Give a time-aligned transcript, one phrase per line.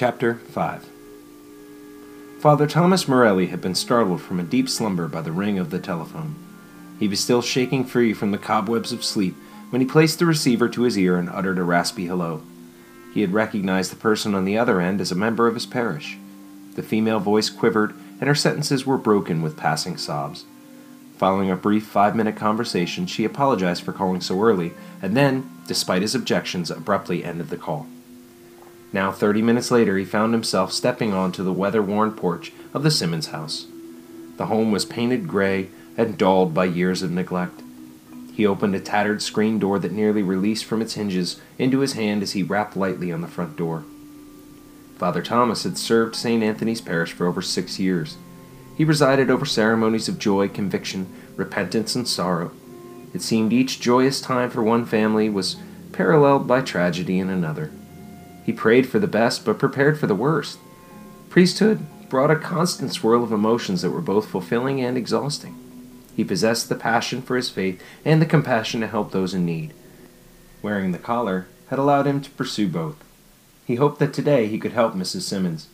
[0.00, 0.88] Chapter 5
[2.40, 5.78] Father Thomas Morelli had been startled from a deep slumber by the ring of the
[5.78, 6.36] telephone.
[6.98, 9.36] He was still shaking free from the cobwebs of sleep
[9.68, 12.40] when he placed the receiver to his ear and uttered a raspy hello.
[13.12, 16.16] He had recognized the person on the other end as a member of his parish.
[16.76, 20.46] The female voice quivered, and her sentences were broken with passing sobs.
[21.18, 24.72] Following a brief five minute conversation, she apologized for calling so early,
[25.02, 27.86] and then, despite his objections, abruptly ended the call.
[28.92, 32.90] Now, thirty minutes later, he found himself stepping onto the weather worn porch of the
[32.90, 33.66] Simmons house.
[34.36, 37.62] The home was painted gray and dulled by years of neglect.
[38.34, 42.22] He opened a tattered screen door that nearly released from its hinges into his hand
[42.22, 43.84] as he rapped lightly on the front door.
[44.96, 46.42] Father Thomas had served St.
[46.42, 48.16] Anthony's Parish for over six years.
[48.76, 52.50] He presided over ceremonies of joy, conviction, repentance, and sorrow.
[53.12, 55.56] It seemed each joyous time for one family was
[55.92, 57.70] paralleled by tragedy in another.
[58.44, 60.58] He prayed for the best, but prepared for the worst.
[61.28, 65.56] Priesthood brought a constant swirl of emotions that were both fulfilling and exhausting.
[66.16, 69.72] He possessed the passion for his faith and the compassion to help those in need.
[70.60, 72.96] Wearing the collar had allowed him to pursue both.
[73.64, 75.22] He hoped that today he could help Mrs.
[75.22, 75.68] Simmons.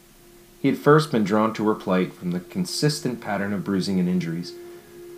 [0.61, 4.09] He had first been drawn to her plight from the consistent pattern of bruising and
[4.09, 4.53] injuries.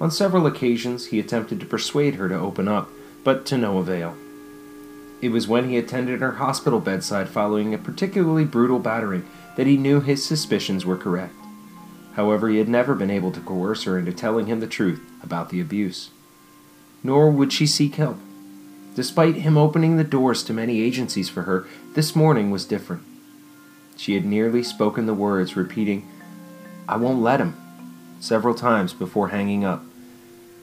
[0.00, 2.88] On several occasions he attempted to persuade her to open up,
[3.24, 4.16] but to no avail.
[5.20, 9.76] It was when he attended her hospital bedside following a particularly brutal battering that he
[9.76, 11.34] knew his suspicions were correct.
[12.14, 15.50] However, he had never been able to coerce her into telling him the truth about
[15.50, 16.10] the abuse.
[17.02, 18.18] Nor would she seek help.
[18.94, 23.02] Despite him opening the doors to many agencies for her, this morning was different.
[23.96, 26.08] She had nearly spoken the words, repeating,
[26.88, 27.56] I won't let him,
[28.20, 29.84] several times before hanging up.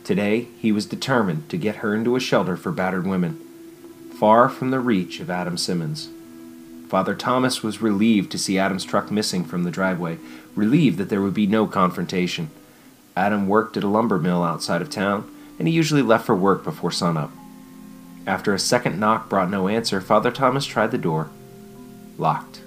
[0.03, 3.44] Today, he was determined to get her into a shelter for battered women
[4.17, 6.09] far from the reach of Adam Simmons.
[6.87, 10.17] Father Thomas was relieved to see Adam's truck missing from the driveway,
[10.55, 12.49] relieved that there would be no confrontation.
[13.17, 15.29] Adam worked at a lumber mill outside of town,
[15.59, 17.31] and he usually left for work before sunup.
[18.25, 21.29] After a second knock brought no answer, Father Thomas tried the door.
[22.17, 22.61] Locked.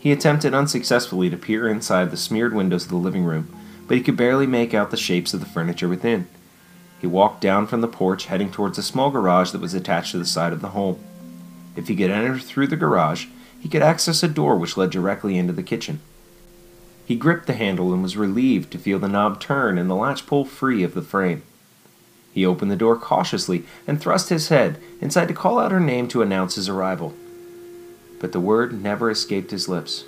[0.00, 3.54] He attempted unsuccessfully to peer inside the smeared windows of the living room,
[3.86, 6.26] but he could barely make out the shapes of the furniture within.
[7.02, 10.18] He walked down from the porch, heading towards a small garage that was attached to
[10.18, 11.00] the side of the home.
[11.74, 13.26] If he could enter through the garage,
[13.58, 15.98] he could access a door which led directly into the kitchen.
[17.04, 20.26] He gripped the handle and was relieved to feel the knob turn and the latch
[20.26, 21.42] pull free of the frame.
[22.32, 26.06] He opened the door cautiously and thrust his head inside to call out her name
[26.06, 27.14] to announce his arrival.
[28.20, 30.04] But the word never escaped his lips.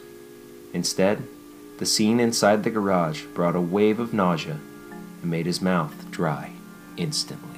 [0.72, 1.26] Instead,
[1.80, 4.60] the scene inside the garage brought a wave of nausea
[5.22, 6.53] and made his mouth dry
[6.96, 7.53] instantly.